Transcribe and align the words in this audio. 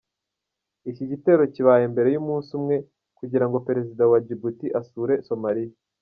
Iki 0.89 1.03
gitero 1.11 1.41
kibaye 1.53 1.83
mbere 1.93 2.09
y’umunsi 2.11 2.49
umwe 2.59 2.75
kugira 3.17 3.45
ngo 3.47 3.57
Perezida 3.67 4.03
wa 4.11 4.17
Djibouti 4.23 4.67
asure 4.79 5.13
Somalia. 5.27 5.73